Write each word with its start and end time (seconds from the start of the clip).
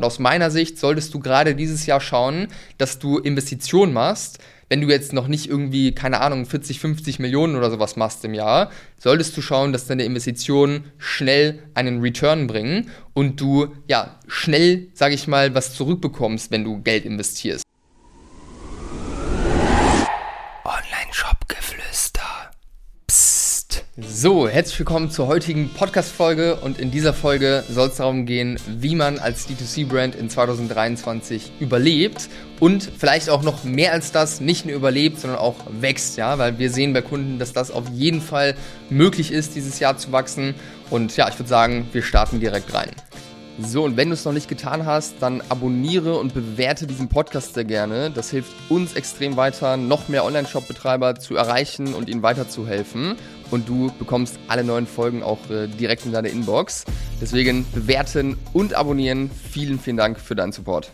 Und 0.00 0.06
aus 0.06 0.18
meiner 0.18 0.50
Sicht 0.50 0.78
solltest 0.78 1.12
du 1.12 1.20
gerade 1.20 1.54
dieses 1.54 1.84
Jahr 1.84 2.00
schauen, 2.00 2.48
dass 2.78 2.98
du 2.98 3.18
Investitionen 3.18 3.92
machst. 3.92 4.38
Wenn 4.70 4.80
du 4.80 4.88
jetzt 4.88 5.12
noch 5.12 5.28
nicht 5.28 5.46
irgendwie, 5.46 5.92
keine 5.92 6.22
Ahnung, 6.22 6.46
40, 6.46 6.80
50 6.80 7.18
Millionen 7.18 7.54
oder 7.54 7.70
sowas 7.70 7.96
machst 7.96 8.24
im 8.24 8.32
Jahr, 8.32 8.70
solltest 8.96 9.36
du 9.36 9.42
schauen, 9.42 9.74
dass 9.74 9.88
deine 9.88 10.04
Investitionen 10.04 10.84
schnell 10.96 11.58
einen 11.74 12.00
Return 12.00 12.46
bringen 12.46 12.88
und 13.12 13.42
du 13.42 13.74
ja 13.88 14.18
schnell, 14.26 14.88
sage 14.94 15.14
ich 15.14 15.28
mal, 15.28 15.54
was 15.54 15.74
zurückbekommst, 15.74 16.50
wenn 16.50 16.64
du 16.64 16.80
Geld 16.80 17.04
investierst. 17.04 17.62
So, 24.22 24.46
herzlich 24.46 24.78
willkommen 24.78 25.10
zur 25.10 25.28
heutigen 25.28 25.70
Podcast-Folge 25.70 26.56
und 26.56 26.78
in 26.78 26.90
dieser 26.90 27.14
Folge 27.14 27.64
soll 27.70 27.88
es 27.88 27.96
darum 27.96 28.26
gehen, 28.26 28.58
wie 28.66 28.94
man 28.94 29.18
als 29.18 29.48
D2C-Brand 29.48 30.14
in 30.14 30.28
2023 30.28 31.52
überlebt 31.58 32.28
und 32.58 32.86
vielleicht 32.98 33.30
auch 33.30 33.42
noch 33.42 33.64
mehr 33.64 33.92
als 33.94 34.12
das 34.12 34.42
nicht 34.42 34.66
nur 34.66 34.74
überlebt, 34.74 35.20
sondern 35.20 35.38
auch 35.38 35.54
wächst, 35.70 36.18
ja, 36.18 36.36
weil 36.36 36.58
wir 36.58 36.68
sehen 36.70 36.92
bei 36.92 37.00
Kunden, 37.00 37.38
dass 37.38 37.54
das 37.54 37.70
auf 37.70 37.88
jeden 37.94 38.20
Fall 38.20 38.56
möglich 38.90 39.32
ist, 39.32 39.54
dieses 39.54 39.80
Jahr 39.80 39.96
zu 39.96 40.12
wachsen 40.12 40.54
und 40.90 41.16
ja, 41.16 41.26
ich 41.30 41.38
würde 41.38 41.48
sagen, 41.48 41.88
wir 41.92 42.02
starten 42.02 42.40
direkt 42.40 42.74
rein. 42.74 42.90
So, 43.62 43.84
und 43.84 43.96
wenn 43.96 44.08
du 44.08 44.14
es 44.14 44.24
noch 44.24 44.32
nicht 44.32 44.48
getan 44.48 44.86
hast, 44.86 45.16
dann 45.20 45.42
abonniere 45.48 46.18
und 46.18 46.34
bewerte 46.34 46.86
diesen 46.86 47.08
Podcast 47.08 47.54
sehr 47.54 47.64
gerne. 47.64 48.10
Das 48.10 48.30
hilft 48.30 48.52
uns 48.68 48.94
extrem 48.94 49.36
weiter, 49.36 49.76
noch 49.76 50.08
mehr 50.08 50.24
Online-Shop-Betreiber 50.24 51.16
zu 51.16 51.36
erreichen 51.36 51.94
und 51.94 52.08
ihnen 52.08 52.22
weiterzuhelfen 52.22 53.16
und 53.50 53.68
du 53.68 53.92
bekommst 53.98 54.38
alle 54.48 54.64
neuen 54.64 54.86
Folgen 54.86 55.22
auch 55.22 55.50
äh, 55.50 55.66
direkt 55.66 56.06
in 56.06 56.12
deine 56.12 56.28
Inbox. 56.28 56.84
Deswegen 57.20 57.66
bewerten 57.72 58.36
und 58.52 58.74
abonnieren. 58.74 59.30
Vielen, 59.50 59.78
vielen 59.78 59.96
Dank 59.96 60.18
für 60.18 60.34
deinen 60.34 60.52
Support. 60.52 60.92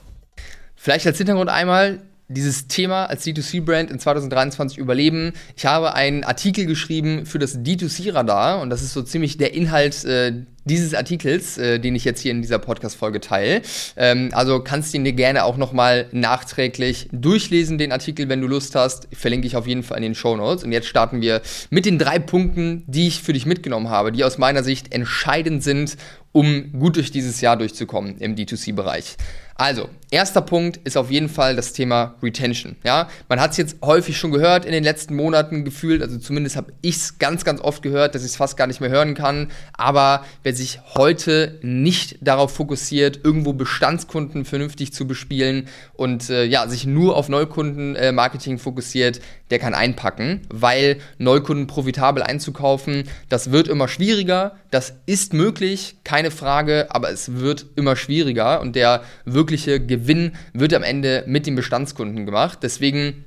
Vielleicht 0.74 1.06
als 1.06 1.18
Hintergrund 1.18 1.50
einmal, 1.50 2.00
dieses 2.28 2.66
Thema 2.66 3.06
als 3.06 3.24
D2C-Brand 3.24 3.90
in 3.90 4.00
2023 4.00 4.78
überleben. 4.78 5.32
Ich 5.56 5.66
habe 5.66 5.94
einen 5.94 6.24
Artikel 6.24 6.66
geschrieben 6.66 7.24
für 7.24 7.38
das 7.38 7.58
D2C-Radar 7.58 8.60
und 8.60 8.70
das 8.70 8.82
ist 8.82 8.92
so 8.92 9.02
ziemlich 9.02 9.36
der 9.36 9.54
Inhalt 9.54 10.04
äh, 10.04 10.44
dieses 10.66 10.94
Artikels, 10.94 11.56
äh, 11.56 11.78
den 11.78 11.94
ich 11.94 12.04
jetzt 12.04 12.20
hier 12.20 12.32
in 12.32 12.42
dieser 12.42 12.58
Podcast-Folge 12.58 13.20
teile. 13.20 13.62
Ähm, 13.96 14.30
also 14.32 14.60
kannst 14.60 14.92
du 14.92 14.98
ihn 14.98 15.04
dir 15.04 15.12
gerne 15.12 15.44
auch 15.44 15.56
nochmal 15.56 16.06
nachträglich 16.12 17.08
durchlesen, 17.12 17.78
den 17.78 17.92
Artikel, 17.92 18.28
wenn 18.28 18.40
du 18.40 18.48
Lust 18.48 18.74
hast. 18.74 19.08
Verlinke 19.12 19.46
ich 19.46 19.56
auf 19.56 19.66
jeden 19.66 19.82
Fall 19.82 19.96
in 19.98 20.02
den 20.02 20.14
Show 20.14 20.36
Notes. 20.36 20.64
Und 20.64 20.72
jetzt 20.72 20.88
starten 20.88 21.20
wir 21.20 21.40
mit 21.70 21.86
den 21.86 21.98
drei 21.98 22.18
Punkten, 22.18 22.84
die 22.86 23.06
ich 23.06 23.22
für 23.22 23.32
dich 23.32 23.46
mitgenommen 23.46 23.88
habe, 23.88 24.12
die 24.12 24.24
aus 24.24 24.38
meiner 24.38 24.62
Sicht 24.62 24.92
entscheidend 24.92 25.62
sind, 25.62 25.96
um 26.32 26.72
gut 26.78 26.96
durch 26.96 27.10
dieses 27.10 27.40
Jahr 27.40 27.56
durchzukommen 27.56 28.18
im 28.18 28.34
D2C-Bereich. 28.34 29.16
Also, 29.58 29.88
erster 30.10 30.42
Punkt 30.42 30.76
ist 30.84 30.98
auf 30.98 31.10
jeden 31.10 31.30
Fall 31.30 31.56
das 31.56 31.72
Thema 31.72 32.14
Retention. 32.22 32.76
Ja, 32.84 33.08
man 33.28 33.40
hat 33.40 33.52
es 33.52 33.56
jetzt 33.56 33.76
häufig 33.82 34.18
schon 34.18 34.30
gehört 34.30 34.66
in 34.66 34.72
den 34.72 34.84
letzten 34.84 35.16
Monaten 35.16 35.64
gefühlt, 35.64 36.02
also 36.02 36.18
zumindest 36.18 36.56
habe 36.56 36.74
ich 36.82 36.96
es 36.96 37.18
ganz, 37.18 37.42
ganz 37.42 37.62
oft 37.62 37.82
gehört, 37.82 38.14
dass 38.14 38.22
ich 38.22 38.32
es 38.32 38.36
fast 38.36 38.58
gar 38.58 38.66
nicht 38.66 38.82
mehr 38.82 38.90
hören 38.90 39.14
kann. 39.14 39.50
Aber 39.72 40.24
wer 40.42 40.54
sich 40.54 40.80
heute 40.94 41.58
nicht 41.62 42.18
darauf 42.20 42.54
fokussiert, 42.54 43.20
irgendwo 43.24 43.54
Bestandskunden 43.54 44.44
vernünftig 44.44 44.92
zu 44.92 45.06
bespielen 45.06 45.68
und 45.94 46.28
äh, 46.28 46.44
ja, 46.44 46.68
sich 46.68 46.84
nur 46.84 47.16
auf 47.16 47.30
Neukundenmarketing 47.30 48.56
äh, 48.56 48.58
fokussiert, 48.58 49.20
der 49.50 49.58
kann 49.58 49.74
einpacken, 49.74 50.42
weil 50.50 50.98
Neukunden 51.18 51.66
profitabel 51.66 52.22
einzukaufen, 52.22 53.04
das 53.28 53.52
wird 53.52 53.68
immer 53.68 53.88
schwieriger. 53.88 54.56
Das 54.70 54.94
ist 55.06 55.32
möglich, 55.32 55.96
keine 56.04 56.30
Frage, 56.30 56.88
aber 56.90 57.10
es 57.10 57.36
wird 57.36 57.66
immer 57.76 57.96
schwieriger 57.96 58.60
und 58.60 58.76
der 58.76 59.02
wirkliche 59.46 59.78
Gewinn 59.78 60.32
wird 60.54 60.74
am 60.74 60.82
Ende 60.82 61.22
mit 61.28 61.46
den 61.46 61.54
Bestandskunden 61.54 62.26
gemacht. 62.26 62.58
Deswegen 62.62 63.24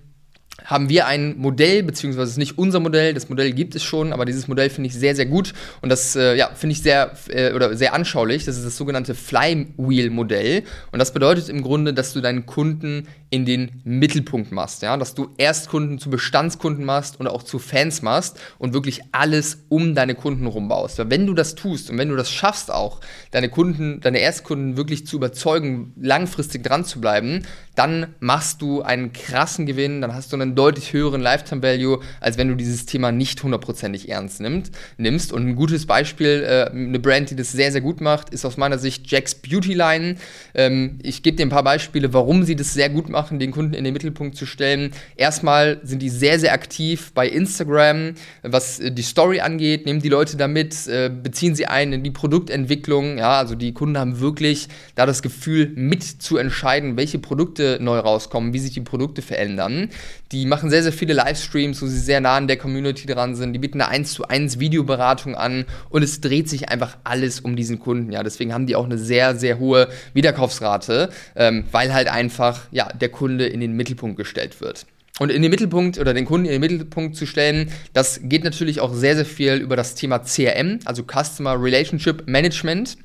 haben 0.65 0.89
wir 0.89 1.07
ein 1.07 1.37
Modell, 1.37 1.83
beziehungsweise 1.83 2.25
es 2.25 2.31
ist 2.31 2.37
nicht 2.37 2.57
unser 2.57 2.79
Modell, 2.79 3.13
das 3.13 3.29
Modell 3.29 3.51
gibt 3.51 3.75
es 3.75 3.83
schon, 3.83 4.13
aber 4.13 4.25
dieses 4.25 4.47
Modell 4.47 4.69
finde 4.69 4.87
ich 4.87 4.95
sehr, 4.95 5.15
sehr 5.15 5.25
gut 5.25 5.53
und 5.81 5.89
das 5.89 6.15
äh, 6.15 6.35
ja, 6.35 6.49
finde 6.53 6.73
ich 6.73 6.81
sehr, 6.81 7.11
äh, 7.29 7.53
oder 7.53 7.75
sehr 7.75 7.93
anschaulich. 7.93 8.45
Das 8.45 8.57
ist 8.57 8.65
das 8.65 8.77
sogenannte 8.77 9.15
Flywheel-Modell 9.15 10.63
und 10.91 10.99
das 10.99 11.13
bedeutet 11.13 11.49
im 11.49 11.61
Grunde, 11.61 11.93
dass 11.93 12.13
du 12.13 12.21
deinen 12.21 12.45
Kunden 12.45 13.07
in 13.31 13.45
den 13.45 13.81
Mittelpunkt 13.83 14.51
machst, 14.51 14.81
ja, 14.81 14.97
dass 14.97 15.13
du 15.13 15.29
Erstkunden 15.37 15.99
zu 15.99 16.09
Bestandskunden 16.09 16.83
machst 16.83 17.19
und 17.19 17.27
auch 17.27 17.43
zu 17.43 17.59
Fans 17.59 18.01
machst 18.01 18.39
und 18.57 18.73
wirklich 18.73 19.01
alles 19.11 19.65
um 19.69 19.93
deine 19.93 20.15
Kunden 20.15 20.47
rumbaust. 20.47 20.97
Weil 20.97 21.11
wenn 21.11 21.27
du 21.27 21.33
das 21.33 21.55
tust 21.55 21.91
und 21.91 21.97
wenn 21.97 22.09
du 22.09 22.15
das 22.15 22.31
schaffst 22.31 22.71
auch, 22.71 23.01
deine 23.31 23.49
Kunden, 23.49 24.01
deine 24.01 24.19
Erstkunden 24.19 24.77
wirklich 24.77 25.05
zu 25.05 25.17
überzeugen, 25.17 25.93
langfristig 25.99 26.63
dran 26.63 26.85
zu 26.85 26.99
bleiben, 26.99 27.43
dann 27.79 28.07
machst 28.19 28.61
du 28.61 28.81
einen 28.81 29.13
krassen 29.13 29.65
Gewinn, 29.65 30.01
dann 30.01 30.13
hast 30.13 30.33
du 30.33 30.35
einen 30.35 30.53
deutlich 30.53 30.91
höheren 30.91 31.21
Lifetime 31.21 31.63
Value, 31.63 32.01
als 32.19 32.37
wenn 32.37 32.49
du 32.49 32.55
dieses 32.55 32.85
Thema 32.85 33.13
nicht 33.13 33.41
hundertprozentig 33.41 34.09
ernst 34.09 34.41
nimmt, 34.41 34.71
nimmst. 34.97 35.31
Und 35.31 35.47
ein 35.47 35.55
gutes 35.55 35.85
Beispiel, 35.85 36.43
äh, 36.45 36.69
eine 36.71 36.99
Brand, 36.99 37.29
die 37.29 37.37
das 37.37 37.53
sehr, 37.53 37.71
sehr 37.71 37.79
gut 37.79 38.01
macht, 38.01 38.31
ist 38.31 38.43
aus 38.43 38.57
meiner 38.57 38.77
Sicht 38.77 39.09
Jack's 39.09 39.33
Beauty 39.33 39.75
Line. 39.75 40.15
Ähm, 40.55 40.99
ich 41.03 41.23
gebe 41.23 41.37
dir 41.37 41.45
ein 41.45 41.49
paar 41.49 41.63
Beispiele, 41.63 42.11
warum 42.13 42.43
sie 42.43 42.57
das 42.57 42.73
sehr 42.73 42.89
gut 42.89 43.07
machen, 43.07 43.39
den 43.39 43.51
Kunden 43.51 43.73
in 43.73 43.85
den 43.85 43.93
Mittelpunkt 43.93 44.35
zu 44.35 44.45
stellen. 44.45 44.91
Erstmal 45.15 45.79
sind 45.83 46.01
die 46.01 46.09
sehr, 46.09 46.37
sehr 46.37 46.51
aktiv 46.51 47.13
bei 47.15 47.29
Instagram, 47.29 48.15
was 48.41 48.81
äh, 48.81 48.91
die 48.91 49.03
Story 49.03 49.39
angeht, 49.39 49.85
nehmen 49.85 50.01
die 50.01 50.09
Leute 50.09 50.35
damit, 50.35 50.85
äh, 50.87 51.09
beziehen 51.09 51.55
sie 51.55 51.67
ein 51.67 51.93
in 51.93 52.03
die 52.03 52.11
Produktentwicklung. 52.11 53.19
Ja, 53.19 53.37
also 53.37 53.55
die 53.55 53.73
Kunden 53.73 53.97
haben 53.97 54.19
wirklich 54.19 54.67
da 54.95 55.05
das 55.05 55.21
Gefühl, 55.21 55.71
mit 55.75 56.03
zu 56.03 56.35
entscheiden, 56.35 56.97
welche 56.97 57.19
Produkte 57.19 57.68
neu 57.79 57.99
rauskommen, 57.99 58.53
wie 58.53 58.59
sich 58.59 58.73
die 58.73 58.81
Produkte 58.81 59.21
verändern. 59.21 59.89
Die 60.31 60.45
machen 60.45 60.69
sehr, 60.69 60.81
sehr 60.81 60.91
viele 60.91 61.13
Livestreams, 61.13 61.81
wo 61.81 61.85
sie 61.85 61.99
sehr 61.99 62.21
nah 62.21 62.37
an 62.37 62.47
der 62.47 62.57
Community 62.57 63.05
dran 63.05 63.35
sind. 63.35 63.53
Die 63.53 63.59
bieten 63.59 63.81
eine 63.81 63.91
1 63.91 64.13
zu 64.13 64.27
1 64.27 64.59
Videoberatung 64.59 65.35
an 65.35 65.65
und 65.89 66.01
es 66.01 66.21
dreht 66.21 66.49
sich 66.49 66.69
einfach 66.69 66.97
alles 67.03 67.39
um 67.39 67.55
diesen 67.55 67.79
Kunden. 67.79 68.11
Ja, 68.11 68.23
deswegen 68.23 68.53
haben 68.53 68.65
die 68.65 68.75
auch 68.75 68.85
eine 68.85 68.97
sehr, 68.97 69.35
sehr 69.35 69.59
hohe 69.59 69.87
Wiederkaufsrate, 70.13 71.09
ähm, 71.35 71.65
weil 71.71 71.93
halt 71.93 72.07
einfach 72.07 72.61
ja, 72.71 72.89
der 72.93 73.09
Kunde 73.09 73.45
in 73.45 73.59
den 73.59 73.73
Mittelpunkt 73.73 74.17
gestellt 74.17 74.61
wird. 74.61 74.85
Und 75.19 75.31
in 75.31 75.41
den 75.41 75.51
Mittelpunkt 75.51 75.99
oder 75.99 76.13
den 76.13 76.25
Kunden 76.25 76.45
in 76.45 76.53
den 76.53 76.61
Mittelpunkt 76.61 77.15
zu 77.15 77.25
stellen, 77.25 77.71
das 77.93 78.21
geht 78.23 78.45
natürlich 78.45 78.79
auch 78.79 78.93
sehr, 78.93 79.15
sehr 79.15 79.25
viel 79.25 79.55
über 79.55 79.75
das 79.75 79.93
Thema 79.93 80.19
CRM, 80.19 80.79
also 80.85 81.03
Customer 81.03 81.61
Relationship 81.61 82.23
Management. 82.25 82.97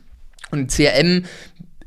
Und 0.52 0.70
CRM 0.70 1.24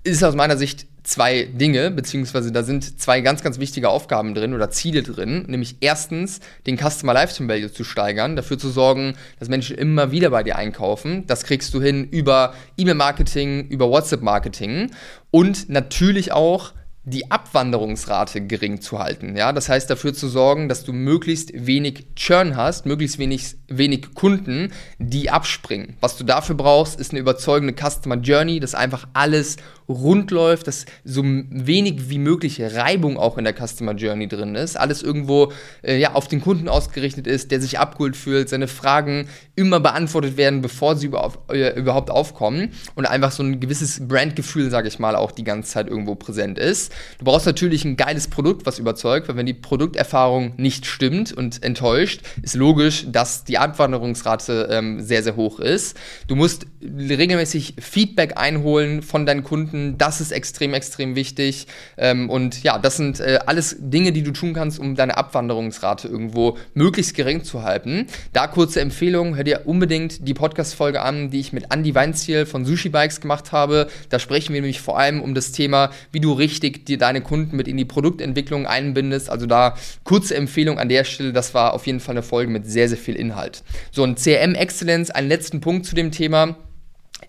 ist 0.04 0.24
aus 0.24 0.36
meiner 0.36 0.58
Sicht 0.58 0.86
zwei 1.08 1.44
Dinge, 1.46 1.90
beziehungsweise 1.90 2.52
da 2.52 2.64
sind 2.64 3.00
zwei 3.00 3.22
ganz, 3.22 3.42
ganz 3.42 3.60
wichtige 3.60 3.90
Aufgaben 3.90 4.36
drin 4.36 4.54
oder 4.54 4.70
Ziele 4.70 5.04
drin. 5.04 5.46
Nämlich 5.48 5.78
erstens, 5.80 6.42
den 6.66 6.78
Customer 6.78 7.14
Lifetime 7.14 7.48
Value 7.48 7.72
zu 7.72 7.86
steigern, 7.86 8.36
dafür 8.36 8.58
zu 8.60 8.70
sorgen, 8.70 9.16
dass 9.40 9.48
Menschen 9.48 9.78
immer 9.78 10.12
wieder 10.12 10.32
bei 10.32 10.44
dir 10.44 10.58
einkaufen. 10.58 11.26
Das 11.26 11.44
kriegst 11.44 11.74
du 11.74 11.82
hin 11.82 12.04
über 12.04 12.54
E-Mail-Marketing, 12.78 13.68
über 13.70 13.90
WhatsApp-Marketing 13.90 14.92
und 15.32 15.70
natürlich 15.70 16.34
auch 16.34 16.74
die 17.08 17.32
Abwanderungsrate 17.32 18.42
gering 18.42 18.82
zu 18.82 19.00
halten. 19.00 19.38
Ja, 19.38 19.54
das 19.54 19.70
heißt 19.70 19.90
dafür 19.90 20.14
zu 20.14 20.28
sorgen, 20.28 20.68
dass 20.68 20.84
du 20.84 20.92
möglichst 20.92 21.52
wenig 21.54 22.08
Churn 22.18 22.58
hast, 22.58 22.86
möglichst 22.86 23.18
wenig, 23.18 23.56
wenig 23.70 24.14
Kunden, 24.14 24.74
die 25.00 25.30
abspringen. 25.30 25.96
Was 26.02 26.18
du 26.18 26.26
dafür 26.26 26.56
brauchst, 26.56 27.00
ist 27.00 27.12
eine 27.12 27.22
überzeugende 27.22 27.74
Customer 27.74 28.18
Journey, 28.18 28.60
dass 28.60 28.76
einfach 28.76 29.08
alles 29.14 29.56
rund 29.90 30.32
läuft, 30.32 30.68
dass 30.68 30.86
so 31.04 31.24
wenig 31.24 32.10
wie 32.10 32.20
möglich 32.20 32.62
Reibung 32.62 33.18
auch 33.18 33.38
in 33.38 33.46
der 33.46 33.54
Customer 33.54 33.94
Journey 33.94 34.28
drin 34.28 34.56
ist, 34.56 34.78
alles 34.78 35.02
irgendwo 35.02 35.52
äh, 35.82 35.98
ja, 35.98 36.14
auf 36.14 36.28
den 36.28 36.42
Kunden 36.42 36.68
ausgerichtet 36.68 37.28
ist, 37.28 37.52
der 37.52 37.62
sich 37.62 37.80
abgeholt 37.80 38.16
fühlt, 38.16 38.50
seine 38.50 38.68
Fragen 38.68 39.28
immer 39.56 39.80
beantwortet 39.80 40.38
werden, 40.38 40.62
bevor 40.62 40.96
sie 40.96 41.08
über, 41.08 41.34
äh, 41.50 41.78
überhaupt 41.80 42.12
aufkommen 42.12 42.74
und 42.96 43.06
einfach 43.06 43.32
so 43.32 43.44
ein 43.44 43.60
gewisses 43.60 44.08
Brandgefühl, 44.08 44.70
sage 44.70 44.88
ich 44.88 45.00
mal, 45.00 45.16
auch 45.16 45.32
die 45.32 45.44
ganze 45.44 45.72
Zeit 45.72 45.88
irgendwo 45.88 46.16
präsent 46.16 46.60
ist. 46.60 46.92
Du 47.20 47.26
brauchst 47.26 47.46
natürlich 47.46 47.86
ein 47.86 47.98
geiles 47.98 48.28
Produkt, 48.28 48.66
was 48.66 48.80
überzeugt, 48.80 49.28
weil 49.30 49.36
wenn 49.36 49.46
die 49.46 49.54
Produkterfahrung 49.54 50.54
nicht 50.58 50.86
stimmt 50.86 51.32
und 51.34 51.64
enttäuscht, 51.64 52.22
ist 52.42 52.56
logisch, 52.56 53.06
dass 53.10 53.46
die 53.46 53.58
Abwanderungsrate 53.58 54.68
ähm, 54.70 55.02
sehr, 55.02 55.24
sehr 55.24 55.36
hoch 55.36 55.60
ist. 55.60 55.98
Du 56.28 56.36
musst 56.36 56.68
regelmäßig 56.82 57.76
Feedback 57.80 58.38
einholen 58.38 59.02
von 59.02 59.26
deinen 59.26 59.44
Kunden, 59.44 59.77
finden. 59.78 59.98
Das 59.98 60.22
ist 60.22 60.32
extrem, 60.32 60.74
extrem 60.74 61.16
wichtig. 61.16 61.68
Ähm, 61.98 62.30
und 62.30 62.64
ja, 62.64 62.78
das 62.78 62.98
sind 62.98 63.20
äh, 63.20 63.40
alles 63.46 63.76
Dinge, 63.80 64.12
die 64.12 64.24
du 64.24 64.32
tun 64.32 64.54
kannst, 64.54 64.80
um 64.80 64.96
deine 64.96 65.18
Abwanderungsrate 65.18 66.08
irgendwo 66.08 66.58
möglichst 66.74 67.16
gering 67.16 67.44
zu 67.44 67.64
halten. 67.64 68.08
Da 68.34 68.48
kurze 68.48 68.82
Empfehlung, 68.82 69.36
hör 69.36 69.44
dir 69.44 69.62
unbedingt 69.66 70.28
die 70.28 70.34
Podcast-Folge 70.34 71.02
an, 71.02 71.30
die 71.30 71.40
ich 71.40 71.54
mit 71.54 71.74
Andy 71.74 71.94
Weinziel 71.96 72.46
von 72.46 72.66
Sushi 72.66 72.90
Bikes 72.90 73.22
gemacht 73.22 73.52
habe. 73.52 73.88
Da 74.10 74.20
sprechen 74.20 74.54
wir 74.54 74.62
nämlich 74.62 74.82
vor 74.82 74.98
allem 74.98 75.22
um 75.22 75.34
das 75.34 75.52
Thema, 75.52 75.92
wie 76.12 76.20
du 76.20 76.34
richtig 76.34 76.86
dir 76.86 76.98
deine 76.98 77.22
Kunden 77.22 77.56
mit 77.56 77.68
in 77.68 77.78
die 77.78 77.86
Produktentwicklung 77.86 78.66
einbindest. 78.66 79.30
Also 79.30 79.46
da 79.46 79.76
kurze 80.04 80.36
Empfehlung 80.36 80.80
an 80.80 80.90
der 80.90 81.04
Stelle. 81.04 81.34
Das 81.34 81.54
war 81.54 81.74
auf 81.74 81.86
jeden 81.88 82.00
Fall 82.00 82.14
eine 82.14 82.24
Folge 82.24 82.52
mit 82.52 82.66
sehr, 82.70 82.90
sehr 82.90 82.98
viel 82.98 83.16
Inhalt. 83.16 83.64
So, 83.92 84.04
ein 84.04 84.16
CRM 84.16 84.56
Excellence, 84.56 85.12
einen 85.12 85.30
letzten 85.30 85.62
Punkt 85.62 85.86
zu 85.86 85.96
dem 85.96 86.12
Thema 86.12 86.56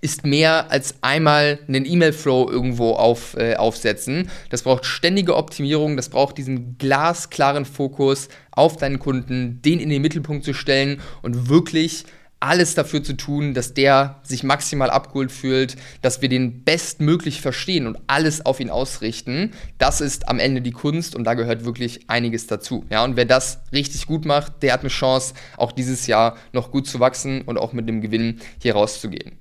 ist 0.00 0.24
mehr 0.24 0.70
als 0.70 0.96
einmal 1.00 1.58
einen 1.66 1.84
E-Mail-Flow 1.84 2.50
irgendwo 2.50 2.92
auf, 2.92 3.36
äh, 3.36 3.56
aufsetzen. 3.56 4.30
Das 4.50 4.62
braucht 4.62 4.84
ständige 4.84 5.36
Optimierung, 5.36 5.96
das 5.96 6.08
braucht 6.08 6.38
diesen 6.38 6.78
glasklaren 6.78 7.64
Fokus 7.64 8.28
auf 8.50 8.76
deinen 8.76 8.98
Kunden, 8.98 9.60
den 9.62 9.80
in 9.80 9.90
den 9.90 10.02
Mittelpunkt 10.02 10.44
zu 10.44 10.54
stellen 10.54 11.00
und 11.22 11.48
wirklich 11.48 12.04
alles 12.40 12.74
dafür 12.74 13.02
zu 13.02 13.16
tun, 13.16 13.52
dass 13.52 13.74
der 13.74 14.20
sich 14.22 14.44
maximal 14.44 14.90
abgeholt 14.90 15.32
fühlt, 15.32 15.76
dass 16.02 16.22
wir 16.22 16.28
den 16.28 16.62
bestmöglich 16.62 17.40
verstehen 17.40 17.86
und 17.86 17.98
alles 18.06 18.46
auf 18.46 18.60
ihn 18.60 18.70
ausrichten. 18.70 19.52
Das 19.78 20.00
ist 20.00 20.28
am 20.28 20.38
Ende 20.38 20.60
die 20.60 20.70
Kunst 20.70 21.16
und 21.16 21.24
da 21.24 21.34
gehört 21.34 21.64
wirklich 21.64 22.08
einiges 22.08 22.46
dazu. 22.46 22.84
Ja, 22.90 23.02
und 23.02 23.16
wer 23.16 23.24
das 23.24 23.60
richtig 23.72 24.06
gut 24.06 24.24
macht, 24.24 24.62
der 24.62 24.72
hat 24.72 24.80
eine 24.80 24.88
Chance, 24.88 25.34
auch 25.56 25.72
dieses 25.72 26.06
Jahr 26.06 26.36
noch 26.52 26.70
gut 26.70 26.86
zu 26.86 27.00
wachsen 27.00 27.42
und 27.42 27.58
auch 27.58 27.72
mit 27.72 27.88
dem 27.88 28.00
Gewinn 28.00 28.40
hier 28.62 28.74
rauszugehen. 28.74 29.32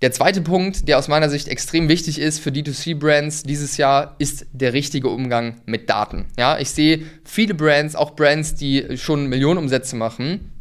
Der 0.00 0.12
zweite 0.12 0.42
Punkt, 0.42 0.86
der 0.86 0.96
aus 0.96 1.08
meiner 1.08 1.28
Sicht 1.28 1.48
extrem 1.48 1.88
wichtig 1.88 2.20
ist 2.20 2.38
für 2.38 2.50
D2C-Brands 2.50 3.42
dieses 3.42 3.76
Jahr, 3.78 4.14
ist 4.18 4.46
der 4.52 4.72
richtige 4.72 5.08
Umgang 5.08 5.60
mit 5.66 5.90
Daten. 5.90 6.26
Ja, 6.38 6.56
ich 6.58 6.70
sehe 6.70 7.02
viele 7.24 7.54
Brands, 7.54 7.96
auch 7.96 8.14
Brands, 8.14 8.54
die 8.54 8.96
schon 8.96 9.26
Millionenumsätze 9.26 9.96
machen, 9.96 10.52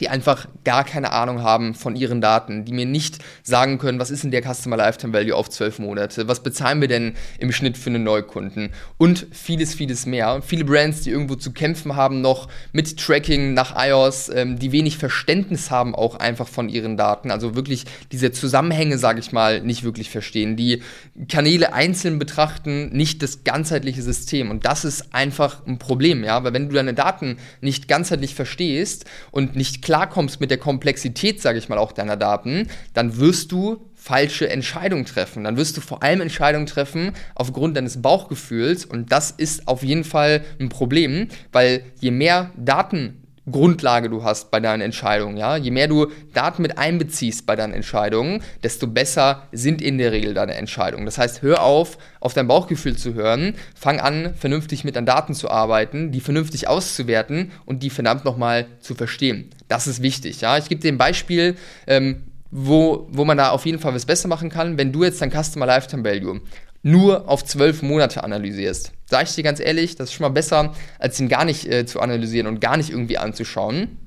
die 0.00 0.08
einfach 0.08 0.48
gar 0.64 0.84
keine 0.84 1.12
Ahnung 1.12 1.42
haben 1.42 1.74
von 1.74 1.96
ihren 1.96 2.20
Daten, 2.20 2.64
die 2.64 2.72
mir 2.72 2.86
nicht 2.86 3.18
sagen 3.42 3.78
können, 3.78 3.98
was 3.98 4.10
ist 4.10 4.24
denn 4.24 4.30
der 4.30 4.42
Customer 4.42 4.76
Lifetime 4.76 5.12
Value 5.12 5.34
auf 5.34 5.50
zwölf 5.50 5.78
Monate, 5.78 6.28
was 6.28 6.42
bezahlen 6.42 6.80
wir 6.80 6.88
denn 6.88 7.14
im 7.38 7.52
Schnitt 7.52 7.76
für 7.76 7.90
einen 7.90 8.04
Neukunden? 8.04 8.70
Und 8.98 9.26
vieles, 9.32 9.74
vieles 9.74 10.06
mehr. 10.06 10.42
Viele 10.42 10.64
Brands, 10.64 11.02
die 11.02 11.10
irgendwo 11.10 11.34
zu 11.34 11.52
kämpfen 11.52 11.96
haben 11.96 12.20
noch 12.20 12.48
mit 12.72 12.98
Tracking 12.98 13.54
nach 13.54 13.74
iOS, 13.76 14.28
ähm, 14.28 14.58
die 14.58 14.72
wenig 14.72 14.98
Verständnis 14.98 15.70
haben 15.70 15.94
auch 15.94 16.16
einfach 16.16 16.48
von 16.48 16.68
ihren 16.68 16.96
Daten, 16.96 17.30
also 17.30 17.54
wirklich 17.54 17.84
diese 18.10 18.32
Zusammenhänge, 18.32 18.98
sage 18.98 19.20
ich 19.20 19.32
mal, 19.32 19.60
nicht 19.60 19.82
wirklich 19.82 20.10
verstehen, 20.10 20.56
die 20.56 20.82
Kanäle 21.28 21.72
einzeln 21.72 22.18
betrachten, 22.18 22.90
nicht 22.90 23.22
das 23.22 23.44
ganzheitliche 23.44 24.02
System. 24.02 24.50
Und 24.50 24.64
das 24.64 24.84
ist 24.84 25.14
einfach 25.14 25.66
ein 25.66 25.78
Problem, 25.78 26.24
ja, 26.24 26.42
weil 26.44 26.52
wenn 26.52 26.68
du 26.68 26.74
deine 26.74 26.94
Daten 26.94 27.36
nicht 27.60 27.88
ganzheitlich 27.88 28.34
verstehst 28.34 29.04
und 29.30 29.56
nicht 29.56 29.81
klarkommst 29.82 30.40
mit 30.40 30.50
der 30.50 30.58
Komplexität, 30.58 31.42
sage 31.42 31.58
ich 31.58 31.68
mal, 31.68 31.78
auch 31.78 31.92
deiner 31.92 32.16
Daten, 32.16 32.68
dann 32.94 33.18
wirst 33.18 33.52
du 33.52 33.90
falsche 33.94 34.48
Entscheidungen 34.48 35.04
treffen. 35.04 35.44
Dann 35.44 35.56
wirst 35.56 35.76
du 35.76 35.80
vor 35.80 36.02
allem 36.02 36.20
Entscheidungen 36.20 36.66
treffen 36.66 37.12
aufgrund 37.34 37.76
deines 37.76 38.02
Bauchgefühls 38.02 38.84
und 38.84 39.12
das 39.12 39.30
ist 39.30 39.68
auf 39.68 39.82
jeden 39.82 40.04
Fall 40.04 40.42
ein 40.58 40.70
Problem, 40.70 41.28
weil 41.52 41.84
je 42.00 42.10
mehr 42.10 42.50
Daten 42.56 43.21
Grundlage 43.50 44.08
du 44.08 44.22
hast 44.22 44.50
bei 44.50 44.60
deinen 44.60 44.82
Entscheidungen. 44.82 45.36
Ja? 45.36 45.56
Je 45.56 45.70
mehr 45.70 45.88
du 45.88 46.06
Daten 46.32 46.62
mit 46.62 46.78
einbeziehst 46.78 47.44
bei 47.44 47.56
deinen 47.56 47.74
Entscheidungen, 47.74 48.42
desto 48.62 48.86
besser 48.86 49.48
sind 49.50 49.82
in 49.82 49.98
der 49.98 50.12
Regel 50.12 50.34
deine 50.34 50.54
Entscheidungen. 50.54 51.06
Das 51.06 51.18
heißt, 51.18 51.42
hör 51.42 51.62
auf, 51.62 51.98
auf 52.20 52.34
dein 52.34 52.46
Bauchgefühl 52.46 52.96
zu 52.96 53.14
hören, 53.14 53.54
fang 53.74 53.98
an, 53.98 54.34
vernünftig 54.36 54.84
mit 54.84 54.94
deinen 54.94 55.06
Daten 55.06 55.34
zu 55.34 55.50
arbeiten, 55.50 56.12
die 56.12 56.20
vernünftig 56.20 56.68
auszuwerten 56.68 57.50
und 57.66 57.82
die 57.82 57.90
verdammt 57.90 58.24
nochmal 58.24 58.66
zu 58.80 58.94
verstehen. 58.94 59.50
Das 59.66 59.88
ist 59.88 60.02
wichtig. 60.02 60.40
Ja? 60.40 60.56
Ich 60.58 60.68
gebe 60.68 60.80
dir 60.80 60.92
ein 60.92 60.98
Beispiel, 60.98 61.56
ähm, 61.88 62.22
wo, 62.52 63.08
wo 63.10 63.24
man 63.24 63.38
da 63.38 63.50
auf 63.50 63.66
jeden 63.66 63.78
Fall 63.78 63.94
was 63.94 64.06
besser 64.06 64.28
machen 64.28 64.50
kann. 64.50 64.78
Wenn 64.78 64.92
du 64.92 65.02
jetzt 65.02 65.20
dein 65.20 65.32
Customer 65.32 65.66
Lifetime 65.66 66.04
Value 66.04 66.42
nur 66.82 67.28
auf 67.28 67.44
zwölf 67.44 67.82
Monate 67.82 68.24
analysierst. 68.24 68.92
Sag 69.06 69.28
ich 69.28 69.34
dir 69.34 69.44
ganz 69.44 69.60
ehrlich, 69.60 69.96
das 69.96 70.08
ist 70.08 70.14
schon 70.14 70.24
mal 70.24 70.30
besser, 70.30 70.74
als 70.98 71.20
ihn 71.20 71.28
gar 71.28 71.44
nicht 71.44 71.66
äh, 71.66 71.86
zu 71.86 72.00
analysieren 72.00 72.46
und 72.46 72.60
gar 72.60 72.76
nicht 72.76 72.90
irgendwie 72.90 73.18
anzuschauen. 73.18 73.98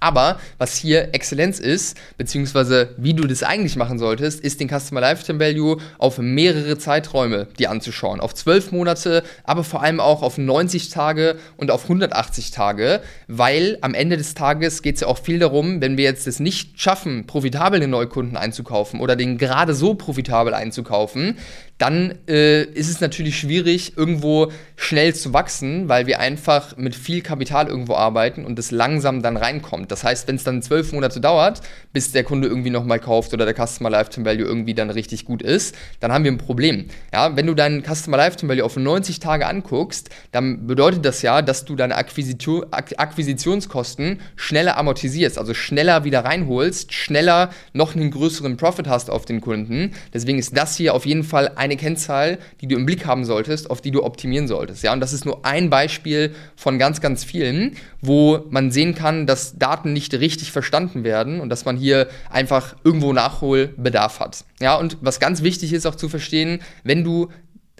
Aber 0.00 0.40
was 0.58 0.76
hier 0.76 1.14
Exzellenz 1.14 1.58
ist, 1.58 1.96
beziehungsweise 2.18 2.94
wie 2.96 3.14
du 3.14 3.26
das 3.26 3.42
eigentlich 3.42 3.76
machen 3.76 3.98
solltest, 3.98 4.40
ist 4.40 4.60
den 4.60 4.68
Customer 4.68 5.00
Lifetime 5.00 5.38
Value 5.38 5.76
auf 5.98 6.18
mehrere 6.18 6.78
Zeiträume 6.78 7.46
dir 7.58 7.70
anzuschauen. 7.70 8.20
Auf 8.20 8.34
12 8.34 8.72
Monate, 8.72 9.22
aber 9.44 9.64
vor 9.64 9.82
allem 9.82 10.00
auch 10.00 10.22
auf 10.22 10.38
90 10.38 10.88
Tage 10.88 11.36
und 11.56 11.70
auf 11.70 11.84
180 11.84 12.50
Tage, 12.50 13.00
weil 13.28 13.78
am 13.80 13.94
Ende 13.94 14.16
des 14.16 14.34
Tages 14.34 14.82
geht 14.82 14.96
es 14.96 15.02
ja 15.02 15.06
auch 15.06 15.18
viel 15.18 15.38
darum, 15.38 15.80
wenn 15.80 15.96
wir 15.96 16.04
jetzt 16.04 16.26
es 16.26 16.40
nicht 16.40 16.80
schaffen, 16.80 17.26
profitabel 17.26 17.80
den 17.80 17.90
Neukunden 17.90 18.36
einzukaufen 18.36 19.00
oder 19.00 19.16
den 19.16 19.38
gerade 19.38 19.74
so 19.74 19.94
profitabel 19.94 20.54
einzukaufen, 20.54 21.38
dann 21.82 22.14
äh, 22.28 22.62
ist 22.62 22.88
es 22.88 23.00
natürlich 23.00 23.36
schwierig, 23.36 23.96
irgendwo 23.96 24.52
schnell 24.76 25.16
zu 25.16 25.32
wachsen, 25.32 25.88
weil 25.88 26.06
wir 26.06 26.20
einfach 26.20 26.76
mit 26.76 26.94
viel 26.94 27.22
Kapital 27.22 27.66
irgendwo 27.66 27.96
arbeiten 27.96 28.44
und 28.44 28.56
es 28.56 28.70
langsam 28.70 29.20
dann 29.20 29.36
reinkommt. 29.36 29.90
Das 29.90 30.04
heißt, 30.04 30.28
wenn 30.28 30.36
es 30.36 30.44
dann 30.44 30.62
zwölf 30.62 30.92
Monate 30.92 31.20
dauert, 31.20 31.60
bis 31.92 32.12
der 32.12 32.22
Kunde 32.22 32.46
irgendwie 32.46 32.70
nochmal 32.70 33.00
kauft 33.00 33.34
oder 33.34 33.44
der 33.44 33.66
Customer 33.66 33.90
Lifetime 33.90 34.24
Value 34.24 34.44
irgendwie 34.44 34.74
dann 34.74 34.90
richtig 34.90 35.24
gut 35.24 35.42
ist, 35.42 35.74
dann 35.98 36.12
haben 36.12 36.22
wir 36.22 36.30
ein 36.30 36.38
Problem. 36.38 36.86
Ja, 37.12 37.34
wenn 37.34 37.48
du 37.48 37.54
deinen 37.54 37.82
Customer 37.82 38.16
Lifetime 38.16 38.50
Value 38.50 38.64
auf 38.64 38.76
90 38.76 39.18
Tage 39.18 39.48
anguckst, 39.48 40.10
dann 40.30 40.68
bedeutet 40.68 41.04
das 41.04 41.20
ja, 41.22 41.42
dass 41.42 41.64
du 41.64 41.74
deine 41.74 41.96
Akquisition, 41.96 42.64
Ak 42.70 42.92
Akquisitionskosten 42.96 44.20
schneller 44.36 44.76
amortisierst, 44.78 45.36
also 45.36 45.52
schneller 45.52 46.04
wieder 46.04 46.24
reinholst, 46.24 46.92
schneller 46.92 47.50
noch 47.72 47.96
einen 47.96 48.12
größeren 48.12 48.56
Profit 48.56 48.86
hast 48.86 49.10
auf 49.10 49.24
den 49.24 49.40
Kunden. 49.40 49.94
Deswegen 50.14 50.38
ist 50.38 50.56
das 50.56 50.76
hier 50.76 50.94
auf 50.94 51.06
jeden 51.06 51.24
Fall 51.24 51.50
eine 51.56 51.71
Kennzahl, 51.76 52.38
die 52.60 52.68
du 52.68 52.76
im 52.76 52.86
Blick 52.86 53.06
haben 53.06 53.24
solltest, 53.24 53.70
auf 53.70 53.80
die 53.80 53.90
du 53.90 54.02
optimieren 54.02 54.48
solltest. 54.48 54.82
Ja, 54.82 54.92
und 54.92 55.00
das 55.00 55.12
ist 55.12 55.24
nur 55.24 55.44
ein 55.44 55.70
Beispiel 55.70 56.34
von 56.56 56.78
ganz, 56.78 57.00
ganz 57.00 57.24
vielen, 57.24 57.76
wo 58.00 58.46
man 58.50 58.70
sehen 58.70 58.94
kann, 58.94 59.26
dass 59.26 59.58
Daten 59.58 59.92
nicht 59.92 60.14
richtig 60.14 60.52
verstanden 60.52 61.04
werden 61.04 61.40
und 61.40 61.48
dass 61.48 61.64
man 61.64 61.76
hier 61.76 62.08
einfach 62.30 62.76
irgendwo 62.84 63.12
Nachholbedarf 63.12 64.20
hat. 64.20 64.44
Ja, 64.60 64.76
und 64.76 64.98
was 65.00 65.20
ganz 65.20 65.42
wichtig 65.42 65.72
ist 65.72 65.86
auch 65.86 65.96
zu 65.96 66.08
verstehen, 66.08 66.60
wenn 66.84 67.04
du 67.04 67.28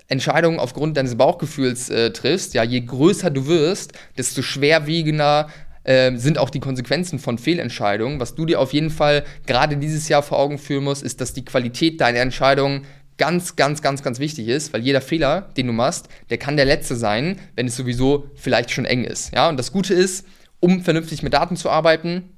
Entscheidungen 0.08 0.58
aufgrund 0.58 0.96
deines 0.96 1.16
Bauchgefühls 1.16 1.88
äh, 1.88 2.10
triffst, 2.10 2.54
ja, 2.54 2.62
je 2.62 2.80
größer 2.80 3.30
du 3.30 3.46
wirst, 3.46 3.92
desto 4.18 4.42
schwerwiegender 4.42 5.48
äh, 5.84 6.16
sind 6.16 6.38
auch 6.38 6.50
die 6.50 6.60
Konsequenzen 6.60 7.18
von 7.18 7.38
Fehlentscheidungen. 7.38 8.20
Was 8.20 8.34
du 8.34 8.46
dir 8.46 8.60
auf 8.60 8.72
jeden 8.72 8.90
Fall 8.90 9.24
gerade 9.46 9.76
dieses 9.76 10.08
Jahr 10.08 10.22
vor 10.22 10.38
Augen 10.38 10.58
führen 10.58 10.84
musst, 10.84 11.02
ist, 11.02 11.20
dass 11.20 11.32
die 11.32 11.44
Qualität 11.44 12.00
deiner 12.00 12.20
Entscheidungen 12.20 12.84
ganz, 13.22 13.54
ganz, 13.54 13.82
ganz, 13.82 14.02
ganz 14.02 14.18
wichtig 14.18 14.48
ist, 14.48 14.72
weil 14.72 14.80
jeder 14.80 15.00
Fehler, 15.00 15.42
den 15.56 15.68
du 15.68 15.72
machst, 15.72 16.08
der 16.30 16.38
kann 16.38 16.56
der 16.56 16.64
letzte 16.64 16.96
sein, 16.96 17.38
wenn 17.54 17.68
es 17.68 17.76
sowieso 17.76 18.28
vielleicht 18.34 18.72
schon 18.72 18.84
eng 18.84 19.04
ist. 19.04 19.32
Ja, 19.32 19.48
und 19.48 19.56
das 19.56 19.70
Gute 19.70 19.94
ist, 19.94 20.26
um 20.58 20.82
vernünftig 20.82 21.22
mit 21.22 21.32
Daten 21.32 21.56
zu 21.56 21.70
arbeiten, 21.70 22.32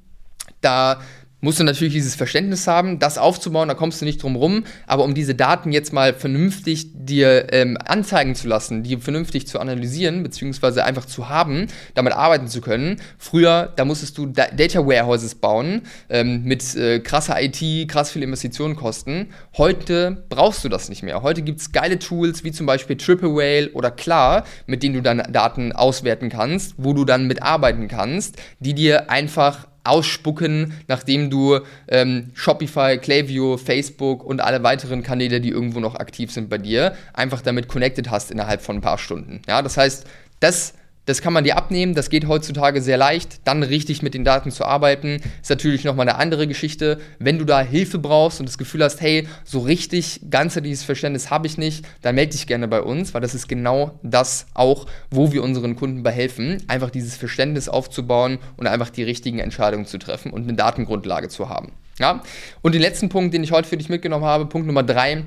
da 0.61 1.01
musst 1.41 1.61
du 1.61 1.65
natürlich 1.65 1.93
dieses 1.93 2.15
Verständnis 2.15 2.67
haben, 2.67 2.99
das 2.99 3.19
aufzubauen, 3.19 3.69
da 3.69 3.75
kommst 3.75 4.01
du 4.01 4.07
nicht 4.07 4.23
drum 4.23 4.35
rum. 4.35 4.65
Aber 4.87 5.05
um 5.05 5.15
diese 5.15 5.35
Daten 5.35 5.73
jetzt 5.73 5.93
mal 5.93 6.15
vernünftig 6.15 6.89
dir 6.95 7.53
ähm, 7.53 7.77
anzeigen 7.85 8.35
zu 8.35 8.49
lassen, 8.49 8.83
die 8.83 8.97
vernünftig 8.97 9.47
zu 9.47 9.61
analysieren, 9.61 10.23
beziehungsweise 10.23 10.85
einfach 10.85 11.05
zu 11.05 11.29
haben, 11.29 11.67
damit 11.95 12.15
arbeiten 12.15 12.49
zu 12.49 12.63
können. 12.63 12.97
Früher, 13.19 13.73
da 13.77 13.85
musstest 13.85 14.17
du 14.17 14.27
da 14.27 14.47
Data 14.47 14.87
Warehouses 14.87 15.35
bauen, 15.35 15.83
ähm, 16.09 16.45
mit 16.45 16.75
äh, 16.77 17.01
krasser 17.01 17.37
IT, 17.43 17.89
krass 17.89 18.11
viel 18.11 18.23
Investitionen 18.23 18.75
kosten. 18.75 19.29
Heute 19.59 20.25
brauchst 20.31 20.65
du 20.65 20.71
das 20.71 20.89
nicht 20.89 21.03
mehr. 21.03 21.23
Heute 21.23 21.43
gibt 21.43 21.61
es 21.61 21.73
geile 21.73 21.99
Tools, 21.99 22.43
wie 22.45 22.53
zum 22.53 22.65
Beispiel 22.65 22.97
Triple 22.97 23.35
Whale 23.35 23.71
oder 23.73 23.91
Klar, 23.91 24.45
mit 24.67 24.83
denen 24.83 24.95
du 24.95 25.03
deine 25.03 25.25
Daten 25.25 25.73
auswerten 25.73 26.31
kannst, 26.31 26.75
wo 26.79 26.95
du 26.95 27.05
dann 27.05 27.27
mitarbeiten 27.27 27.89
kannst, 27.89 28.37
die 28.61 28.75
dir 28.75 29.11
einfach 29.11 29.67
ausspucken, 29.85 30.75
nachdem 30.89 31.31
du 31.31 31.61
ähm, 31.89 32.31
Shopify, 32.35 32.99
Klaviyo, 32.99 33.57
Facebook 33.59 34.25
und 34.25 34.41
alle 34.41 34.63
weiteren 34.63 35.03
Kanäle, 35.03 35.41
die 35.41 35.51
irgendwo 35.51 35.81
noch 35.81 35.95
aktiv 35.95 36.33
sind 36.33 36.49
bei 36.49 36.59
dir, 36.59 36.97
einfach 37.13 37.43
damit 37.43 37.69
connected 37.69 38.11
hast 38.11 38.31
innerhalb 38.31 38.63
von 38.63 38.77
ein 38.77 38.81
paar 38.81 38.99
Stunden. 38.99 39.43
Ja, 39.47 39.63
das 39.63 39.77
heißt, 39.77 40.07
das 40.41 40.75
das 41.07 41.21
kann 41.21 41.33
man 41.33 41.45
dir 41.45 41.57
abnehmen, 41.57 41.95
das 41.95 42.09
geht 42.09 42.27
heutzutage 42.27 42.81
sehr 42.81 42.97
leicht. 42.97 43.41
Dann 43.45 43.63
richtig 43.63 44.03
mit 44.03 44.15
den 44.15 44.25
Daten 44.25 44.51
zu 44.51 44.65
arbeiten, 44.65 45.21
ist 45.43 45.51
natürlich 45.51 45.85
nochmal 45.85 46.09
eine 46.09 46.19
andere 46.19 46.47
Geschichte. 46.47 46.99
Wenn 47.19 47.39
du 47.39 47.45
da 47.45 47.61
Hilfe 47.61 47.99
brauchst 47.99 48.41
und 48.41 48.49
das 48.49 48.59
Gefühl 48.59 48.83
hast, 48.83 49.01
hey, 49.01 49.29
so 49.45 49.61
richtig 49.61 50.21
ganzheitliches 50.31 50.83
Verständnis 50.83 51.31
habe 51.31 51.47
ich 51.47 51.59
nicht, 51.59 51.85
dann 52.03 52.15
melde 52.15 52.33
dich 52.33 52.47
gerne 52.47 52.69
bei 52.69 52.81
uns, 52.81 53.13
weil 53.13 53.21
das 53.21 53.35
ist 53.35 53.49
genau 53.49 53.99
das 54.03 54.47
auch, 54.55 54.87
wo 55.11 55.33
wir 55.33 55.43
unseren 55.43 55.77
Kunden 55.77 56.03
behelfen, 56.03 56.63
einfach 56.69 56.91
dieses 56.91 57.17
Verständnis 57.17 57.69
aufzubauen 57.69 58.39
und 58.57 58.67
einfach 58.67 58.91
die 58.91 59.03
richtigen 59.03 59.39
Entscheidungen 59.39 59.87
zu 59.87 59.99
treffen 59.99 60.33
und 60.33 60.45
eine 60.45 60.55
Datengrundlage 60.55 61.29
zu 61.29 61.49
haben. 61.49 61.73
Ja? 61.99 62.23
Und 62.63 62.75
den 62.75 62.81
letzten 62.81 63.09
Punkt, 63.09 63.35
den 63.35 63.45
ich 63.45 63.53
heute 63.53 63.69
für 63.69 63.77
dich 63.77 63.89
mitgenommen 63.89 64.25
habe, 64.25 64.47
Punkt 64.47 64.67
Nummer 64.67 64.83
drei, 64.83 65.25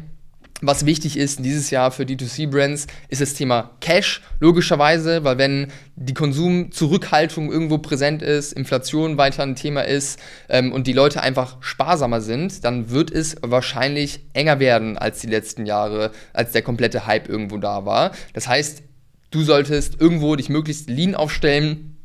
was 0.62 0.86
wichtig 0.86 1.18
ist 1.18 1.44
dieses 1.46 1.70
Jahr 1.70 1.92
für 1.92 2.04
D2C-Brands, 2.04 2.88
ist 3.10 3.22
das 3.22 3.36
Thema 3.36 3.72
Cash, 3.80 4.22
logischerweise, 4.40 5.24
weil 5.24 5.38
wenn 5.38 5.68
die 5.96 6.16
Konsumzurückhaltung 6.16 7.52
irgendwo 7.52 7.78
präsent 7.78 8.22
ist, 8.24 8.54
Inflation 8.54 9.18
weiter 9.18 9.44
ein 9.44 9.56
Thema 9.56 9.82
ist 9.82 10.20
ähm, 10.50 10.72
und 10.72 10.88
die 10.88 10.94
Leute 10.94 11.22
einfach 11.22 11.58
sparsamer 11.60 12.22
sind, 12.22 12.64
dann 12.64 12.90
wird 12.90 13.12
es 13.12 13.36
wahrscheinlich 13.42 14.22
enger 14.34 14.60
werden 14.60 14.98
als 14.98 15.20
die 15.20 15.28
letzten 15.28 15.66
Jahre, 15.66 16.12
als 16.34 16.54
der 16.54 16.64
komplette 16.64 17.06
Hype 17.06 17.30
irgendwo 17.30 17.58
da 17.58 17.86
war. 17.86 18.12
Das 18.34 18.48
heißt, 18.48 18.82
du 19.30 19.44
solltest 19.44 20.02
irgendwo 20.02 20.36
dich 20.36 20.50
möglichst 20.50 20.90
lean 20.90 21.14
aufstellen, 21.14 21.98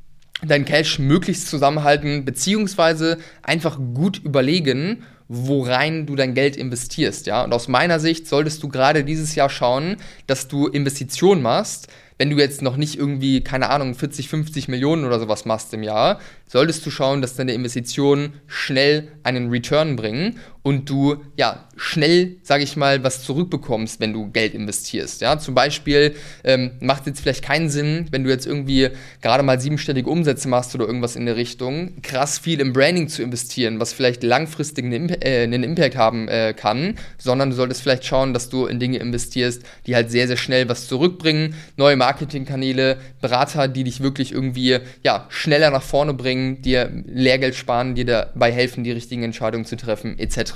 dein 0.45 0.65
Cash 0.65 0.99
möglichst 0.99 1.49
zusammenhalten, 1.49 2.25
beziehungsweise 2.25 3.19
einfach 3.43 3.79
gut 3.95 4.19
überlegen, 4.19 5.05
worein 5.35 6.05
du 6.05 6.15
dein 6.15 6.35
Geld 6.35 6.57
investierst, 6.57 7.27
ja. 7.27 7.43
Und 7.43 7.55
aus 7.55 7.67
meiner 7.67 7.99
Sicht 7.99 8.29
solltest 8.29 8.63
du 8.63 8.69
gerade 8.69 9.03
dieses 9.03 9.35
Jahr 9.35 9.49
schauen, 9.49 9.97
dass 10.27 10.47
du 10.47 10.67
Investitionen 10.67 11.41
machst, 11.41 11.89
wenn 12.19 12.29
du 12.29 12.37
jetzt 12.37 12.61
noch 12.61 12.77
nicht 12.77 12.99
irgendwie, 12.99 13.41
keine 13.41 13.71
Ahnung, 13.71 13.95
40, 13.95 14.29
50 14.29 14.69
Millionen 14.69 15.07
oder 15.07 15.19
sowas 15.19 15.47
machst 15.47 15.73
im 15.73 15.83
Jahr, 15.83 16.21
solltest 16.47 16.85
du 16.85 16.91
schauen, 16.91 17.23
dass 17.23 17.37
deine 17.37 17.55
Investitionen 17.55 18.35
schnell 18.47 19.09
einen 19.23 19.51
Return 19.51 19.97
bringen 19.97 20.39
und 20.63 20.89
du 20.89 21.17
ja 21.37 21.69
schnell, 21.77 22.37
sage 22.43 22.63
ich 22.63 22.77
mal, 22.77 23.03
was 23.03 23.25
zurückbekommst, 23.25 23.99
wenn 24.01 24.13
du 24.13 24.31
Geld 24.31 24.55
investierst. 24.55 25.21
Ja, 25.21 25.39
zum 25.39 25.55
Beispiel 25.55 26.15
ähm, 26.45 26.73
macht 26.81 27.07
jetzt 27.07 27.21
vielleicht 27.21 27.45
keinen 27.45 27.69
Sinn, 27.69 28.07
wenn 28.13 28.23
du 28.23 28.31
jetzt 28.31 28.47
irgendwie 28.47 28.91
gerade 29.21 29.43
mal 29.43 29.61
siebenstellige 29.61 30.09
Umsätze 30.09 30.49
machst 30.49 30.75
oder 30.75 30.87
irgendwas 30.87 31.17
in 31.17 31.27
der 31.27 31.37
Richtung, 31.37 32.01
krass 32.03 32.39
viel 32.39 32.61
im 32.61 32.73
Branding 32.73 33.09
zu 33.09 33.23
investieren, 33.23 33.81
was 33.81 33.93
vielleicht 33.93 34.23
langfristig 34.23 34.85
einen, 34.85 35.09
Imp 35.09 35.25
äh, 35.25 35.43
einen 35.43 35.65
Impact 35.65 35.97
haben 35.97 36.29
äh, 36.29 36.55
kann, 36.57 36.97
sondern 37.19 37.51
du 37.51 37.57
solltest 37.57 37.83
vielleicht 37.83 38.05
schauen, 38.05 38.33
dass 38.33 38.49
du 38.49 38.67
in 38.67 38.79
Dinge 38.79 38.99
investierst, 38.99 39.63
die 39.87 39.97
halt 39.97 40.11
sehr 40.11 40.29
sehr 40.29 40.37
schnell 40.37 40.69
was 40.69 40.87
zurückbringen, 40.87 41.55
neue 41.77 41.97
Marketingkanäle, 41.97 42.99
Berater, 43.21 43.67
die 43.67 43.85
dich 43.85 44.01
wirklich 44.01 44.33
irgendwie 44.33 44.79
ja 45.03 45.27
schneller 45.29 45.71
nach 45.71 45.83
vorne 45.83 46.15
bringen, 46.15 46.42
dir 46.63 46.91
Lehrgeld 47.07 47.55
sparen, 47.55 47.95
dir 47.95 48.05
dabei 48.05 48.53
helfen, 48.53 48.85
die 48.85 48.93
richtigen 48.93 49.23
Entscheidungen 49.23 49.65
zu 49.65 49.77
treffen, 49.77 50.19
etc. 50.19 50.53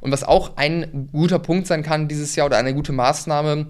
Und 0.00 0.12
was 0.12 0.24
auch 0.24 0.56
ein 0.56 1.08
guter 1.12 1.38
Punkt 1.38 1.66
sein 1.66 1.82
kann 1.82 2.08
dieses 2.08 2.36
Jahr 2.36 2.46
oder 2.46 2.56
eine 2.56 2.74
gute 2.74 2.92
Maßnahme, 2.92 3.66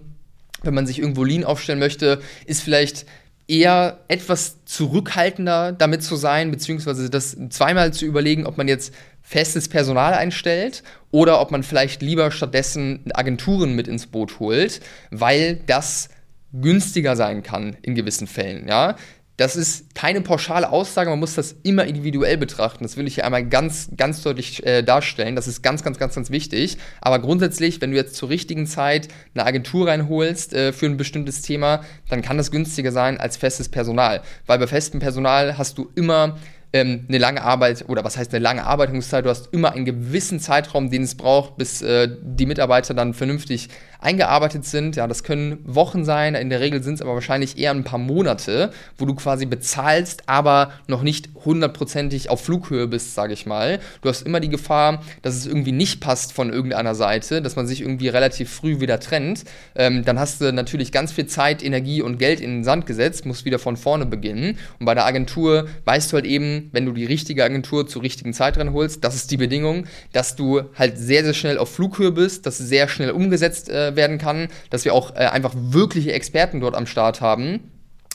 wenn 0.63 0.75
man 0.75 0.87
sich 0.87 0.99
irgendwo 0.99 1.25
lean 1.25 1.45
aufstellen 1.45 1.79
möchte, 1.79 2.21
ist 2.47 2.63
vielleicht 2.63 3.07
eher 3.49 4.01
etwas 4.09 4.65
zurückhaltender 4.65 5.73
damit 5.73 6.03
zu 6.03 6.17
sein, 6.17 6.51
beziehungsweise 6.51 7.11
das 7.11 7.37
zweimal 7.51 7.93
zu 7.93 8.05
überlegen, 8.05 8.47
ob 8.47 8.57
man 8.57 8.69
jetzt 8.69 8.93
festes 9.23 9.69
Personal 9.69 10.15
einstellt 10.15 10.83
oder 11.11 11.41
ob 11.41 11.51
man 11.51 11.63
vielleicht 11.63 12.03
lieber 12.03 12.31
stattdessen 12.31 13.05
Agenturen 13.15 13.75
mit 13.75 13.89
ins 13.89 14.07
Boot 14.07 14.41
holt, 14.41 14.81
weil 15.11 15.61
das 15.67 16.09
günstiger 16.53 17.17
sein 17.17 17.43
kann 17.43 17.77
in 17.83 17.95
gewissen 17.95 18.27
Fällen. 18.27 18.69
Ja? 18.69 18.97
Das 19.37 19.55
ist 19.55 19.95
keine 19.95 20.23
pauschale 20.23 20.71
Aussage, 20.71 21.11
man 21.11 21.19
muss 21.19 21.35
das 21.35 21.57
immer 21.63 21.85
individuell 21.85 22.39
betrachten. 22.39 22.85
Das 22.85 22.97
will 22.97 23.07
ich 23.07 23.17
hier 23.17 23.27
einmal 23.27 23.47
ganz, 23.47 23.91
ganz 23.95 24.23
deutlich 24.23 24.65
äh, 24.65 24.83
darstellen. 24.83 25.37
Das 25.37 25.47
ist 25.47 25.63
ganz, 25.63 25.83
ganz, 25.83 25.99
ganz, 25.99 26.15
ganz 26.15 26.31
wichtig. 26.31 26.79
Aber 27.03 27.19
grundsätzlich, 27.19 27.81
wenn 27.83 27.91
du 27.91 27.97
jetzt 27.97 28.15
zur 28.15 28.31
richtigen 28.31 28.67
Zeit 28.67 29.09
eine 29.35 29.45
Agentur 29.45 29.89
reinholst 29.89 30.55
äh, 30.55 30.73
für 30.73 30.87
ein 30.87 30.97
bestimmtes 30.97 31.43
Thema, 31.43 31.85
dann 32.09 32.23
kann 32.23 32.39
das 32.39 32.51
günstiger 32.51 32.93
sein 32.93 33.21
als 33.21 33.37
festes 33.37 33.69
Personal. 33.69 34.23
Weil 34.47 34.59
bei 34.59 34.67
festem 34.67 35.01
Personal 35.01 35.59
hast 35.59 35.77
du 35.77 35.91
immer 35.95 36.39
ähm, 36.77 37.07
eine 37.09 37.19
lange 37.19 37.43
Arbeit, 37.43 37.85
oder 37.89 38.05
was 38.05 38.19
heißt 38.19 38.35
eine 38.35 38.43
lange 38.43 38.65
Arbeitungszeit, 38.65 39.25
du 39.25 39.31
hast 39.31 39.53
immer 39.53 39.73
einen 39.73 39.85
gewissen 39.85 40.41
Zeitraum, 40.41 40.91
den 40.91 41.03
es 41.03 41.15
braucht, 41.15 41.57
bis 41.57 41.81
äh, 41.81 42.09
die 42.23 42.45
Mitarbeiter 42.45 42.93
dann 42.93 43.15
vernünftig 43.15 43.69
eingearbeitet 43.99 44.65
sind. 44.65 44.97
Ja, 44.97 45.07
das 45.07 45.23
können 45.23 45.59
Wochen 45.65 46.05
sein, 46.05 46.35
in 46.35 46.51
der 46.51 46.61
Regel 46.61 46.83
sind 46.83 46.95
es 46.95 47.03
aber 47.03 47.15
wahrscheinlich 47.15 47.59
eher 47.59 47.71
ein 47.71 47.85
paar 47.85 47.99
Monate, 47.99 48.71
wo 48.99 49.07
du 49.07 49.15
quasi 49.15 49.47
bezahlst, 49.47 50.25
aber 50.27 50.73
noch 50.87 51.03
nicht 51.03 51.31
hundertprozentig 51.45 52.31
auf 52.31 52.45
Flughöhe 52.45 52.87
bist, 52.87 53.15
sage 53.15 53.33
ich 53.33 53.47
mal. 53.47 53.81
Du 54.03 54.09
hast 54.09 54.23
immer 54.23 54.41
die 54.41 54.49
Gefahr, 54.49 55.03
dass 55.23 55.35
es 55.35 55.47
irgendwie 55.47 55.73
nicht 55.73 56.01
passt 56.01 56.33
von 56.33 56.53
irgendeiner 56.53 56.95
Seite, 56.95 57.41
dass 57.43 57.57
man 57.57 57.67
sich 57.67 57.81
irgendwie 57.81 58.09
relativ 58.09 58.53
früh 58.53 58.81
wieder 58.81 59.01
trennt. 59.01 59.45
Ähm, 59.75 60.05
dann 60.05 60.19
hast 60.19 60.41
du 60.41 60.53
natürlich 60.53 60.93
ganz 60.93 61.13
viel 61.13 61.27
Zeit, 61.27 61.63
Energie 61.63 62.03
und 62.03 62.19
Geld 62.19 62.41
in 62.41 62.51
den 62.51 62.65
Sand 62.65 62.87
gesetzt, 62.87 63.27
musst 63.27 63.45
wieder 63.45 63.59
von 63.59 63.77
vorne 63.77 64.07
beginnen. 64.07 64.59
Und 64.79 64.87
bei 64.87 64.95
der 64.95 65.07
Agentur 65.07 65.69
weißt 65.85 66.13
du 66.13 66.17
halt 66.17 66.27
eben, 66.27 66.66
wenn 66.73 66.87
du 66.87 66.93
die 66.93 67.05
richtige 67.05 67.45
Agentur 67.45 67.87
zur 67.87 68.03
richtigen 68.03 68.33
Zeit 68.33 68.59
ranholst, 68.59 69.05
das 69.05 69.15
ist 69.15 69.31
die 69.31 69.37
Bedingung, 69.37 69.87
dass 70.13 70.37
du 70.37 70.63
halt 70.75 70.99
sehr, 70.99 71.25
sehr 71.25 71.35
schnell 71.35 71.59
auf 71.59 71.73
Flughöhe 71.73 72.13
bist, 72.13 72.47
dass 72.47 72.59
sehr 72.59 72.89
schnell 72.89 73.11
umgesetzt 73.11 73.69
äh, 73.69 73.97
werden 73.97 74.19
kann, 74.19 74.49
dass 74.71 74.85
wir 74.85 74.95
auch 74.95 75.15
äh, 75.15 75.27
einfach 75.27 75.55
wirkliche 75.57 76.13
Experten 76.13 76.61
dort 76.61 76.75
am 76.75 76.87
Start 76.87 77.21
haben 77.21 77.61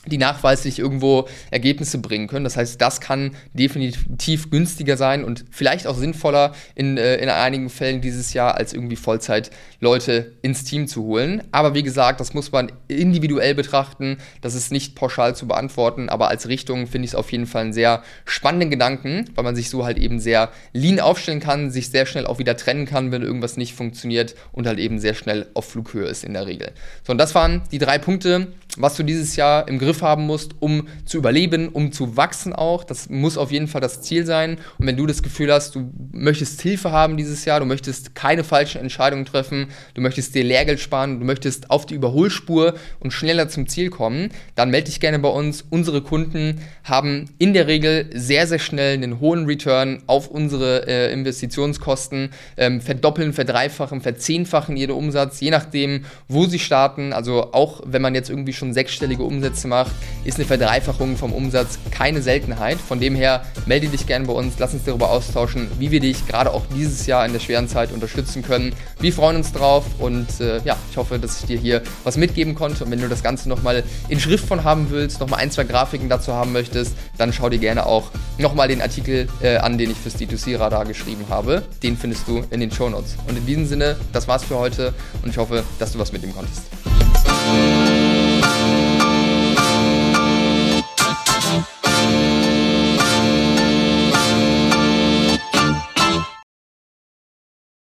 die 0.06 0.18
nachweislich 0.18 0.78
irgendwo 0.78 1.28
Ergebnisse 1.50 1.98
bringen 1.98 2.26
können. 2.26 2.44
Das 2.44 2.56
heißt, 2.56 2.80
das 2.80 3.00
kann 3.00 3.32
definitiv 3.52 4.50
günstiger 4.50 4.96
sein 4.96 5.24
und 5.24 5.44
vielleicht 5.50 5.86
auch 5.86 5.96
sinnvoller 5.96 6.54
in, 6.74 6.98
äh, 6.98 7.16
in 7.16 7.28
einigen 7.28 7.70
Fällen 7.70 8.00
dieses 8.00 8.32
Jahr, 8.34 8.56
als 8.56 8.72
irgendwie 8.72 8.96
Vollzeit 8.96 9.50
Leute 9.80 10.32
ins 10.42 10.64
Team 10.64 10.88
zu 10.88 11.04
holen. 11.04 11.42
Aber 11.52 11.74
wie 11.74 11.84
gesagt, 11.84 12.20
das 12.20 12.34
muss 12.34 12.50
man 12.50 12.72
individuell 12.88 13.54
betrachten. 13.54 14.18
Das 14.40 14.54
ist 14.54 14.72
nicht 14.72 14.96
pauschal 14.96 15.36
zu 15.36 15.46
beantworten, 15.46 16.08
aber 16.08 16.28
als 16.28 16.48
Richtung 16.48 16.86
finde 16.86 17.06
ich 17.06 17.12
es 17.12 17.14
auf 17.14 17.30
jeden 17.30 17.46
Fall 17.46 17.62
einen 17.62 17.72
sehr 17.72 18.02
spannenden 18.24 18.70
Gedanken, 18.70 19.26
weil 19.34 19.44
man 19.44 19.54
sich 19.54 19.70
so 19.70 19.84
halt 19.84 19.98
eben 19.98 20.18
sehr 20.18 20.50
lean 20.72 20.98
aufstellen 20.98 21.40
kann, 21.40 21.70
sich 21.70 21.90
sehr 21.90 22.06
schnell 22.06 22.26
auch 22.26 22.38
wieder 22.38 22.56
trennen 22.56 22.86
kann, 22.86 23.12
wenn 23.12 23.22
irgendwas 23.22 23.56
nicht 23.56 23.74
funktioniert 23.74 24.34
und 24.50 24.66
halt 24.66 24.78
eben 24.78 24.98
sehr 24.98 25.14
schnell 25.14 25.46
auf 25.54 25.68
Flughöhe 25.68 26.06
ist 26.06 26.24
in 26.24 26.34
der 26.34 26.46
Regel. 26.46 26.72
So, 27.06 27.12
und 27.12 27.18
das 27.18 27.34
waren 27.34 27.62
die 27.70 27.78
drei 27.78 27.98
Punkte, 27.98 28.48
was 28.78 28.96
du 28.96 29.02
dieses 29.02 29.36
Jahr 29.36 29.68
im 29.68 29.78
Griff 29.78 30.02
haben 30.02 30.26
musst, 30.26 30.52
um 30.60 30.88
zu 31.04 31.18
überleben, 31.18 31.68
um 31.68 31.92
zu 31.92 32.16
wachsen 32.16 32.52
auch. 32.52 32.84
Das 32.84 33.10
muss 33.10 33.36
auf 33.36 33.52
jeden 33.52 33.68
Fall 33.68 33.80
das 33.80 34.00
Ziel 34.00 34.24
sein. 34.24 34.58
Und 34.78 34.86
wenn 34.86 34.96
du 34.96 35.06
das 35.06 35.22
Gefühl 35.22 35.52
hast, 35.52 35.74
du 35.74 35.90
möchtest 36.12 36.62
Hilfe 36.62 36.90
haben 36.90 37.16
dieses 37.16 37.44
Jahr, 37.44 37.60
du 37.60 37.66
möchtest 37.66 38.14
keine 38.14 38.44
falschen 38.44 38.80
Entscheidungen 38.80 39.26
treffen, 39.26 39.68
du 39.94 40.00
möchtest 40.00 40.34
dir 40.34 40.44
Lehrgeld 40.44 40.80
sparen, 40.80 41.20
du 41.20 41.26
möchtest 41.26 41.70
auf 41.70 41.84
die 41.84 41.94
Überholspur 41.94 42.74
und 43.00 43.12
schneller 43.12 43.48
zum 43.48 43.66
Ziel 43.68 43.90
kommen, 43.90 44.30
dann 44.54 44.70
melde 44.70 44.86
dich 44.86 45.00
gerne 45.00 45.18
bei 45.18 45.28
uns. 45.28 45.64
Unsere 45.68 46.00
Kunden 46.00 46.60
haben 46.84 47.26
in 47.38 47.52
der 47.52 47.66
Regel 47.66 48.08
sehr, 48.14 48.46
sehr 48.46 48.58
schnell 48.58 48.94
einen 48.94 49.20
hohen 49.20 49.44
Return 49.46 50.02
auf 50.06 50.28
unsere 50.28 50.86
äh, 50.86 51.12
Investitionskosten, 51.12 52.30
ähm, 52.56 52.80
verdoppeln, 52.80 53.32
verdreifachen, 53.32 54.00
verzehnfachen 54.00 54.76
ihren 54.76 54.92
Umsatz, 54.92 55.40
je 55.40 55.50
nachdem, 55.50 56.04
wo 56.28 56.46
sie 56.46 56.58
starten. 56.58 57.12
Also 57.12 57.52
auch 57.52 57.82
wenn 57.84 58.02
man 58.02 58.14
jetzt 58.14 58.30
irgendwie 58.30 58.52
schon 58.52 58.61
schon 58.62 58.72
sechsstellige 58.72 59.24
Umsätze 59.24 59.66
macht, 59.66 59.90
ist 60.24 60.36
eine 60.36 60.46
Verdreifachung 60.46 61.16
vom 61.16 61.32
Umsatz 61.32 61.80
keine 61.90 62.22
Seltenheit. 62.22 62.78
Von 62.78 63.00
dem 63.00 63.16
her 63.16 63.44
melde 63.66 63.88
dich 63.88 64.06
gerne 64.06 64.24
bei 64.26 64.32
uns, 64.32 64.54
lass 64.58 64.72
uns 64.72 64.84
darüber 64.84 65.10
austauschen, 65.10 65.68
wie 65.80 65.90
wir 65.90 65.98
dich 65.98 66.28
gerade 66.28 66.52
auch 66.52 66.62
dieses 66.76 67.06
Jahr 67.06 67.26
in 67.26 67.32
der 67.32 67.40
schweren 67.40 67.66
Zeit 67.66 67.90
unterstützen 67.90 68.42
können. 68.42 68.72
Wir 69.00 69.12
freuen 69.12 69.36
uns 69.36 69.52
drauf 69.52 69.84
und 69.98 70.28
äh, 70.40 70.60
ja, 70.64 70.76
ich 70.92 70.96
hoffe, 70.96 71.18
dass 71.18 71.40
ich 71.40 71.46
dir 71.46 71.58
hier 71.58 71.82
was 72.04 72.16
mitgeben 72.16 72.54
konnte. 72.54 72.84
Und 72.84 72.92
wenn 72.92 73.00
du 73.00 73.08
das 73.08 73.24
Ganze 73.24 73.48
nochmal 73.48 73.82
in 74.08 74.20
Schrift 74.20 74.46
von 74.46 74.62
haben 74.62 74.86
willst, 74.90 75.18
nochmal 75.18 75.40
ein, 75.40 75.50
zwei 75.50 75.64
Grafiken 75.64 76.08
dazu 76.08 76.32
haben 76.32 76.52
möchtest, 76.52 76.94
dann 77.18 77.32
schau 77.32 77.48
dir 77.48 77.58
gerne 77.58 77.84
auch 77.84 78.12
nochmal 78.38 78.68
den 78.68 78.80
Artikel 78.80 79.28
äh, 79.42 79.56
an, 79.56 79.76
den 79.76 79.90
ich 79.90 79.98
fürs 79.98 80.14
D2C-Radar 80.14 80.84
geschrieben 80.84 81.24
habe. 81.28 81.64
Den 81.82 81.96
findest 81.96 82.28
du 82.28 82.44
in 82.50 82.60
den 82.60 82.70
Show 82.70 82.88
Notes. 82.88 83.16
Und 83.26 83.36
in 83.36 83.44
diesem 83.44 83.66
Sinne, 83.66 83.96
das 84.12 84.28
war's 84.28 84.44
für 84.44 84.56
heute 84.56 84.94
und 85.24 85.30
ich 85.30 85.36
hoffe, 85.36 85.64
dass 85.80 85.92
du 85.92 85.98
was 85.98 86.12
mitnehmen 86.12 86.34
konntest. 86.34 86.62